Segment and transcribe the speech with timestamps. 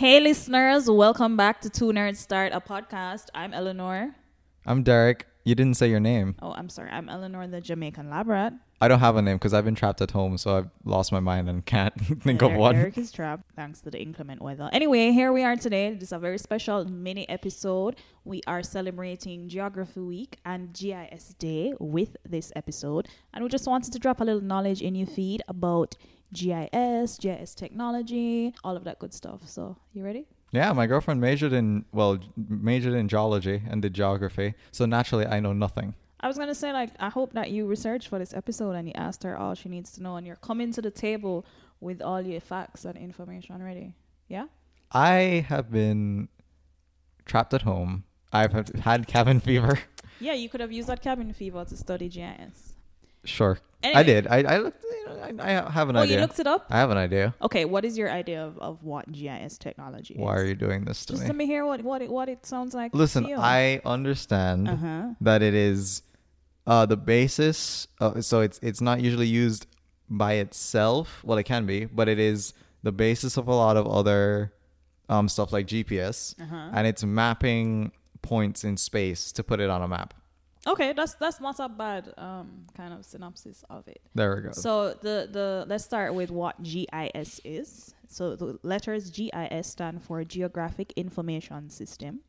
[0.00, 3.26] Hey, listeners, welcome back to Two Nerds Start a Podcast.
[3.34, 4.16] I'm Eleanor.
[4.64, 5.26] I'm Derek.
[5.44, 6.36] You didn't say your name.
[6.42, 6.90] Oh, I'm sorry.
[6.90, 8.52] I'm Eleanor, the Jamaican lab rat.
[8.82, 11.20] I don't have a name because I've been trapped at home, so I've lost my
[11.20, 12.74] mind and can't think of one.
[12.74, 14.68] Derek is trapped thanks to the inclement weather.
[14.72, 15.94] Anyway, here we are today.
[15.94, 17.96] This is a very special mini episode.
[18.24, 23.08] We are celebrating Geography Week and GIS Day with this episode.
[23.32, 25.96] And we just wanted to drop a little knowledge in your feed about
[26.32, 29.48] GIS, GIS technology, all of that good stuff.
[29.48, 30.26] So, you ready?
[30.52, 35.38] Yeah, my girlfriend majored in well, majored in geology and did geography, so naturally I
[35.40, 35.94] know nothing.
[36.20, 38.94] I was gonna say like I hope that you researched for this episode and you
[38.94, 41.46] asked her all she needs to know and you're coming to the table
[41.80, 43.94] with all your facts and information ready.
[44.28, 44.46] Yeah?
[44.92, 46.28] I have been
[47.24, 48.04] trapped at home.
[48.32, 49.78] I've had- had cabin fever.
[50.20, 52.69] Yeah, you could have used that cabin fever to study GIS.
[53.24, 54.26] Sure, I did.
[54.26, 54.82] I I looked.
[54.84, 56.16] You know, I, I have an Oh, idea.
[56.16, 56.66] you looked it up?
[56.70, 57.34] I have an idea.
[57.42, 60.20] Okay, what is your idea of, of what GIS technology is?
[60.20, 61.28] Why are you doing this to Just me?
[61.28, 62.94] let me hear what what it, what it sounds like.
[62.94, 63.26] Listen.
[63.38, 65.08] I understand Uh-huh.
[65.20, 66.02] that it is
[66.66, 67.88] uh, the basis.
[68.00, 69.66] Uh, so it's it's not usually used
[70.08, 71.22] by itself.
[71.24, 74.52] Well, it can be, but it is the basis of a lot of other
[75.08, 76.70] um, stuff like GPS, Uh-huh.
[76.72, 80.14] and it's mapping points in space to put it on a map.
[80.66, 84.02] Okay, that's that's not a bad um kind of synopsis of it.
[84.14, 84.52] There we go.
[84.52, 87.94] So the the let's start with what GIS is.
[88.08, 92.20] So the letters GIS stand for Geographic Information System,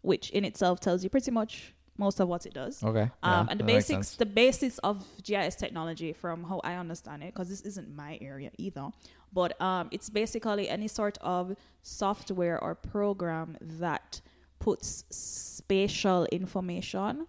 [0.00, 2.82] which in itself tells you pretty much most of what it does.
[2.82, 3.10] okay.
[3.22, 7.34] Um, yeah, and the basics, the basis of GIS technology, from how I understand it,
[7.34, 8.90] because this isn't my area either,
[9.32, 14.20] but um, it's basically any sort of software or program that
[14.60, 17.26] puts spatial information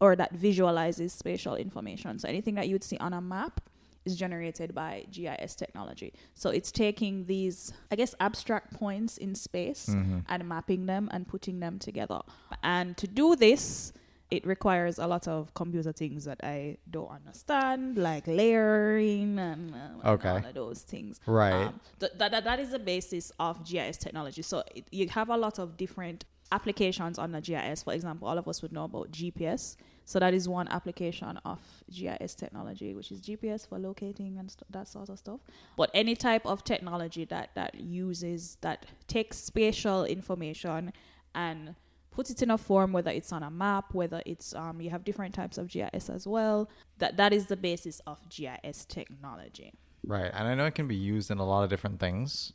[0.00, 2.18] or that visualizes spatial information.
[2.18, 3.60] So anything that you'd see on a map
[4.04, 6.14] is generated by GIS technology.
[6.34, 10.20] So it's taking these, I guess, abstract points in space Mm-hmm.
[10.28, 12.20] and mapping them and putting them together.
[12.62, 13.92] And to do this,
[14.30, 19.76] it requires a lot of computer things that I don't understand, like layering and, uh,
[19.76, 20.28] and Okay.
[20.28, 21.20] all of those things.
[21.26, 21.64] Right.
[21.66, 24.42] Um, th- that, that, that is the basis of GIS technology.
[24.42, 27.82] So it, you have a lot of different applications on the GIS.
[27.82, 29.76] For example, all of us would know about GPS.
[30.04, 31.60] So that is one application of
[31.92, 35.40] GIS technology, which is GPS for locating and st- that sort of stuff.
[35.76, 40.92] But any type of technology that that uses that takes spatial information
[41.34, 41.74] and
[42.10, 45.04] puts it in a form, whether it's on a map, whether it's um, you have
[45.04, 46.70] different types of GIS as well.
[46.98, 49.74] That that is the basis of GIS technology.
[50.06, 52.54] Right, and I know it can be used in a lot of different things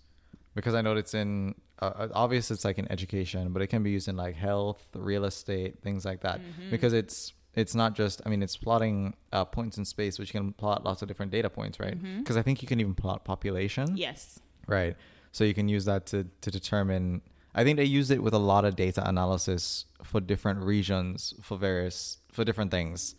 [0.56, 3.92] because I know it's in uh, obviously it's like in education, but it can be
[3.92, 6.40] used in like health, real estate, things like that.
[6.40, 6.70] Mm-hmm.
[6.72, 10.54] Because it's it's not just I mean it's plotting uh, points in space, which can
[10.54, 11.98] plot lots of different data points, right?
[11.98, 12.20] Mm-hmm.
[12.20, 14.40] Because I think you can even plot population, Yes.
[14.68, 14.96] right?
[15.32, 17.22] So you can use that to to determine.
[17.56, 21.56] I think they use it with a lot of data analysis for different regions, for
[21.58, 23.16] various for different things.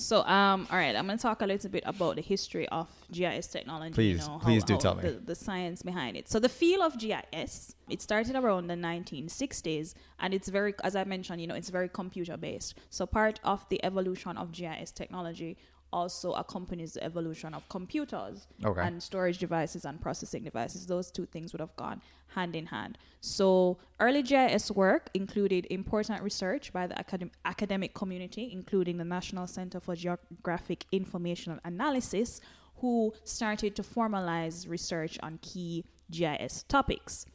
[0.00, 2.88] So, um, all right, I'm going to talk a little bit about the history of
[3.12, 3.94] GIS technology.
[3.94, 5.02] Please, please do tell me.
[5.02, 6.28] The, the science behind it.
[6.28, 11.04] So, the field of GIS, it started around the 1960s, and it's very, as I
[11.04, 12.78] mentioned, you know, it's very computer based.
[12.88, 15.58] So, part of the evolution of GIS technology
[15.92, 18.80] also accompanies the evolution of computers Okay.
[18.80, 20.86] and storage devices and processing devices.
[20.86, 22.96] Those two things would have gone hand in hand.
[23.20, 29.46] So, early GIS work included important research by the academ- academic community, including the National
[29.46, 32.40] Center for Geographic Information Analysis,
[32.76, 37.26] who started to formalize research on key GIS topics.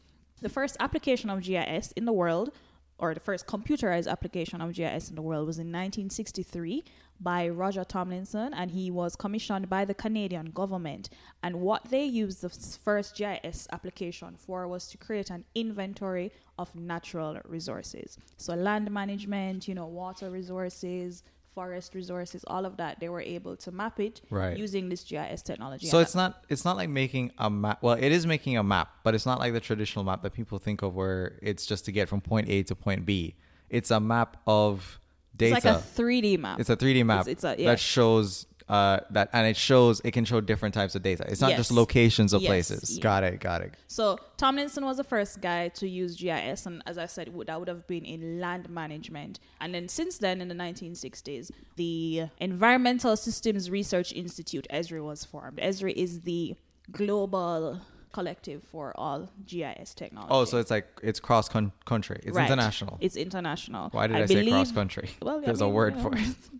[0.41, 2.51] The first application of GIS in the world,
[2.97, 6.83] or the first computerized application of GIS in the world, was in 1963
[7.19, 11.09] by Roger Tomlinson, and he was commissioned by the Canadian government.
[11.43, 16.75] And what they used the first GIS application for was to create an inventory of
[16.75, 18.17] natural resources.
[18.37, 21.23] So, land management, you know, water resources,
[21.55, 24.57] forest resources, all of that, they were able to map it Right.
[24.57, 25.87] using this GIS technology.
[25.87, 27.81] So it's not it's not like making a map.
[27.81, 30.59] Well, it is making a map, but it's not like the traditional map that people
[30.59, 33.35] think of, where it's just to get from point A to point B.
[33.69, 34.99] It's a map of
[35.35, 35.55] data.
[35.55, 36.59] It's like a 3D map.
[36.59, 37.71] It's a 3D map It's- it's a- yeah.
[37.71, 41.23] that shows uh, that, and it shows it can show different types of data.
[41.27, 42.97] It's not just locations of Yes, places.
[42.97, 43.03] yeah.
[43.03, 43.39] Got it.
[43.39, 43.73] Got it.
[43.87, 47.59] So Tomlinson was the first guy to use GIS, and as I said, would- that
[47.59, 49.39] would have been in land management.
[49.61, 55.59] And then since then, in the 1960s, the Environmental Systems Research Institute (ESRI) was formed.
[55.59, 56.55] ESRI is the
[56.91, 57.79] global
[58.13, 60.29] collective for all GIS technology.
[60.31, 62.19] Oh, so it's like it's cross con- country.
[62.23, 62.45] It's Right.
[62.45, 62.97] international.
[63.01, 63.89] It's international.
[63.91, 65.09] Why did I, say believe- cross country?
[65.21, 66.23] Well, I There's a mean, word you for it.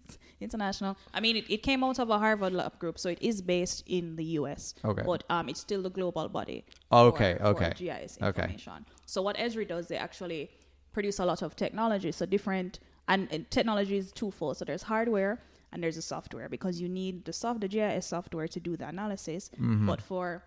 [0.45, 0.95] international.
[1.13, 3.83] I mean, it, it came out of a Harvard lab group, so it is based
[3.87, 4.73] in the U.S.
[4.83, 5.03] Okay.
[5.05, 6.59] But um, it's still the global body.
[6.91, 7.71] Okay, for- for okay.
[7.75, 8.43] GIS Okay.
[8.43, 8.85] information.
[9.05, 10.49] So what Esri does, they actually
[10.93, 12.11] produce a lot of technology.
[12.11, 14.57] So different and, and technology is twofold.
[14.57, 18.47] So there's hardware and there's the software because you need the soft the GIS software
[18.47, 19.49] to do the analysis.
[19.55, 19.85] Mm-hmm.
[19.85, 20.43] But for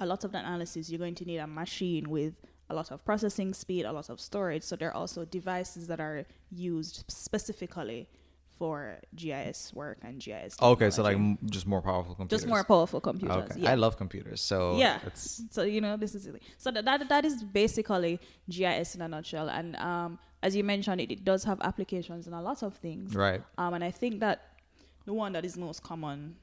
[0.00, 2.34] a lot of the analysis, you're going to need a machine with
[2.70, 4.62] a lot of processing speed, a lot of storage.
[4.62, 8.08] So there are also devices that are used specifically
[8.62, 10.54] for GIS work and GIS.
[10.62, 12.42] Okay, so like m- just more powerful computers.
[12.42, 13.50] just more powerful computers.
[13.50, 13.72] Okay, Yeah.
[13.72, 15.00] I love computers, so yeah.
[15.04, 16.28] it's So you know this is
[16.58, 19.48] so that that, that is basically GIS in a nutshell.
[19.48, 23.16] And um, as you mentioned, it, it does have applications in a lot of things.
[23.16, 23.42] right.
[23.58, 24.38] Um, and I think that
[25.06, 26.36] the one that is most common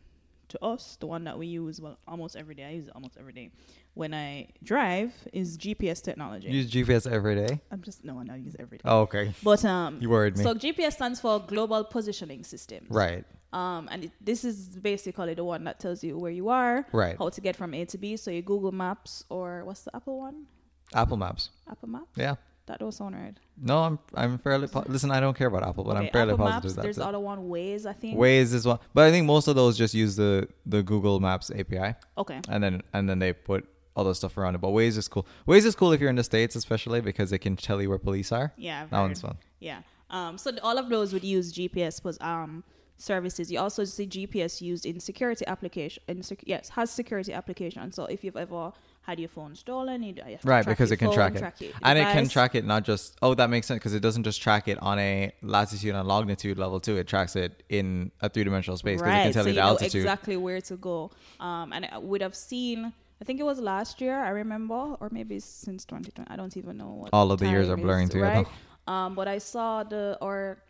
[0.50, 3.16] to us, the one that we use well almost every day, I use it almost
[3.18, 3.52] every day
[4.00, 4.30] when I
[4.72, 6.48] drive, is GPS technology.
[6.48, 7.54] You use GPS every day.
[7.72, 8.84] I'm just no one I use every day.
[8.94, 9.26] Oh, okay.
[9.44, 10.44] But um, You worried me.
[10.48, 12.82] so GPS stands for Global Positioning System.
[12.90, 13.26] Right.
[13.52, 14.58] Um, and it, this is
[14.92, 17.16] basically the one that tells you where you are, Right.
[17.22, 18.16] how to get from A to B.
[18.24, 20.46] So you Google Maps or what's the Apple one?
[20.94, 21.50] Apple Maps.
[21.70, 22.14] Apple Maps.
[22.26, 22.36] Yeah.
[22.68, 23.36] That does sound right.
[23.70, 25.10] No, I'm I'm fairly po- listen.
[25.10, 27.10] I don't care about Apple, but I'm Okay, fairly Apple positive Maps, that's there's it.
[27.10, 28.14] other one, Waze, I think.
[28.24, 31.50] Waze is one, but I think most of those just use the the Google Maps
[31.50, 32.40] API, Okay.
[32.48, 34.62] and then and then they put all the stuff around it.
[34.62, 35.26] But Waze is cool.
[35.48, 37.98] Waze is cool if you're in the states, especially because it can tell you where
[37.98, 38.54] police are.
[38.58, 38.84] Yeah.
[38.84, 39.02] I've That heard.
[39.04, 39.38] one's fun.
[39.60, 39.82] Yeah.
[40.10, 42.64] Um, so all of those would use GPS was um
[42.98, 43.52] services.
[43.52, 46.04] You also see GPS used in security application.
[46.08, 47.92] In sec- yes, has security application.
[47.92, 48.72] So if you've ever
[49.04, 51.98] had your phone stolen, you, have Right, because it can phone, track it, your and
[51.98, 53.18] it can track it not just.
[53.22, 56.58] Oh, that makes sense because it doesn't just track it on a latitude and longitude
[56.60, 56.98] level too.
[56.98, 59.62] It tracks it in a three dimensional space because it can tell so you the
[59.62, 60.02] know altitude.
[60.02, 61.12] exactly where to go.
[61.40, 62.94] Um, and I would have seen.
[63.22, 64.18] I think it was last year.
[64.18, 66.32] I remember, or maybe since 2020.
[66.32, 67.10] I don't even know what.
[67.12, 68.46] All of the years are blurring is, together.
[68.46, 68.48] Right?
[68.88, 70.64] Um, but I saw the or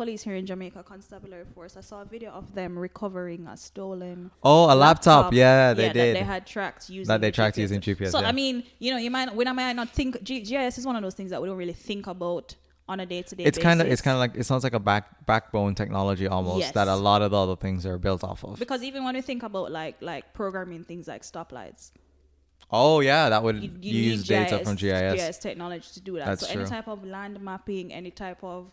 [0.00, 1.76] police here in Jamaica, Constabulary Force.
[1.76, 4.30] I saw a video of them recovering a stolen.
[4.42, 5.34] Oh, a laptop.
[5.34, 6.16] Yeah, they that did.
[6.16, 7.60] they had tracked using That they tracked GPS.
[7.60, 8.28] using GPS, So yeah.
[8.28, 10.96] I mean, you know, you might when I might not think G- GIS is one
[10.96, 12.54] of those things that we don't really think about
[12.90, 13.44] on a day to day.
[13.48, 16.60] it's kind of it's kind of like it sounds like a back backbone technology almost
[16.66, 16.72] Yes.
[16.78, 18.58] that a lot of the other things are built off of.
[18.58, 21.92] because even when we think about like like programming things like stoplights,
[22.72, 25.14] Oh yeah, that would you, you, you use need data from GIS.
[25.14, 26.26] GIS technology to do that.
[26.26, 26.60] That's so true.
[26.62, 28.70] any type of land mapping, any type of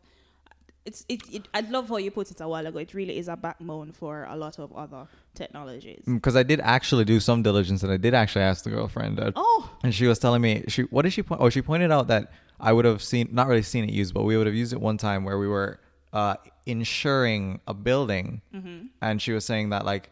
[0.89, 1.43] it's it, it.
[1.53, 2.79] I love how you put it a while ago.
[2.79, 5.03] It really is a backbone for a lot of other
[5.41, 6.03] technologies.
[6.19, 9.31] Because I did actually do some diligence, and I did actually ask the girlfriend, uh,
[9.35, 11.41] Oh, and she was telling me she what did she point?
[11.43, 12.23] Oh, she pointed out that
[12.59, 14.81] I would have seen not really seen it used, but we would have used it
[14.81, 15.79] one time where we were
[16.13, 16.35] uh,
[16.65, 18.77] insuring a building, Mm-hmm.
[19.01, 20.09] and she was saying that like.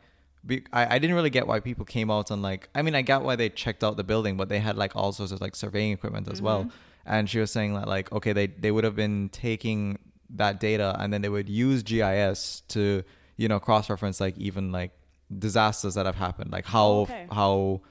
[0.47, 3.01] Be, I, I didn't really get why people came out on like I mean I
[3.01, 5.55] got why they checked out the building but they had like all sorts of like
[5.55, 6.45] surveying equipment as Mm-hmm.
[6.45, 6.69] well
[7.03, 9.97] and she was saying that like okay they they would have been taking
[10.29, 13.03] that data and then they would use GIS to
[13.37, 14.91] you know cross reference like even like
[15.37, 17.27] disasters that have happened like how Oh, okay.
[17.31, 17.81] how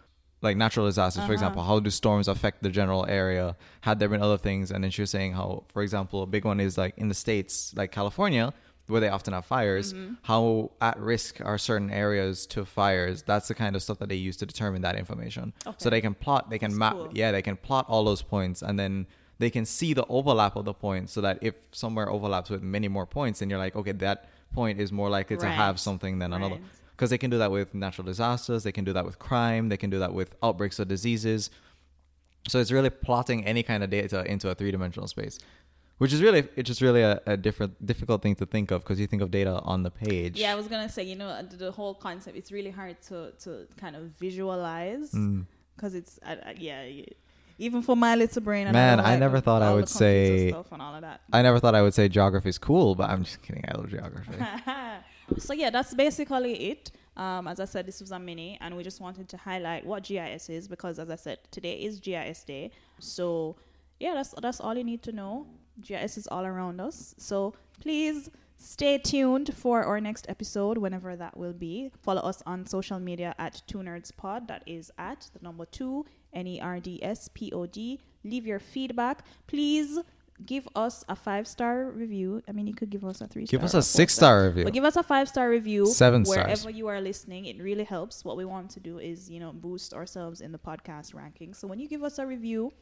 [0.42, 1.32] like natural disasters for Uh-huh.
[1.32, 4.90] example how do storms affect the general area had there been other things and then
[4.90, 7.90] she was saying how for example a big one is like in the states like
[7.92, 8.52] california
[8.86, 10.14] where they often have fires Mm-hmm.
[10.22, 14.16] how at risk are certain areas to fires that's the kind of stuff that they
[14.16, 15.76] use to determine that information okay.
[15.78, 17.08] so they can plot they can That's map cool.
[17.12, 19.06] yeah they can plot all those points and then
[19.38, 22.88] they can see the overlap of the points so that if somewhere overlaps with many
[22.88, 26.32] more points then you're like okay that point is more likely to have something than
[26.32, 26.58] another
[26.92, 29.76] because they can do that with natural disasters they can do that with crime they
[29.76, 31.50] can do that with outbreaks of diseases
[32.48, 35.38] so it's really plotting any kind of data into a three-dimensional space
[35.98, 38.98] which is really it's just really a, a different difficult thing to think of because
[39.00, 40.52] you think of data on the page yeah.
[40.52, 42.36] I was gonna say, you know, the, whole concept.
[42.36, 45.46] It's really hard to to kind of visualize Mm.
[45.76, 46.82] because it's I, I, yeah.
[47.58, 50.82] Even for my little brain, and Man, I never thought I would say- stuff and
[50.82, 51.20] all of that.
[51.32, 53.88] i never thought i would say geography is cool but i'm just kidding i love
[53.88, 54.34] geography
[55.38, 56.90] so yeah, that's basically it.
[57.16, 60.02] Um, as I said, this was a mini, and we just wanted to highlight what
[60.02, 62.70] GIS is because, as I said, today is GIS Day.
[62.98, 63.56] So
[64.00, 65.46] yeah, that's that's all you need to know.
[65.80, 67.14] GIS is all around us.
[67.18, 71.90] So please stay tuned for our next episode, whenever that will be.
[72.02, 74.48] Follow us on social media at Two Nerds Pod.
[74.48, 76.04] That is at the number two
[76.34, 78.00] N E R D S P O D.
[78.24, 79.98] Leave your feedback, please.
[80.44, 82.42] Give us a five star review.
[82.48, 83.44] I mean, you could give us a three.
[83.44, 85.86] give us a six-star review but give us a five star review.
[85.86, 86.74] Seven wherever stars.
[86.74, 87.46] you are listening.
[87.46, 88.24] It really helps.
[88.24, 91.54] What we want to do is, you know, boost ourselves in the podcast ranking.
[91.54, 92.72] So when you give us a review,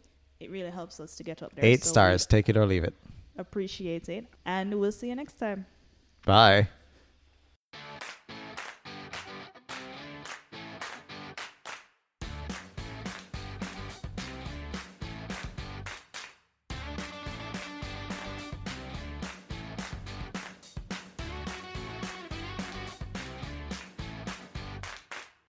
[0.40, 1.64] it really helps us to get up there.
[1.64, 2.94] eight So stars take it or leave it
[3.37, 5.66] Appreciate it, and we'll see you next time.
[6.25, 6.68] bye